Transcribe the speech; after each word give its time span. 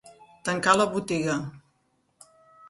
Tancar 0.47 0.73
la 0.79 0.87
botiga. 0.95 1.37